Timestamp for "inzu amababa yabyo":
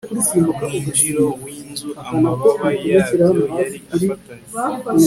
1.59-3.27